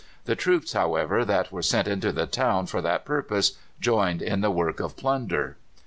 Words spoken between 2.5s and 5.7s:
for that purpose joined in the work of plunder.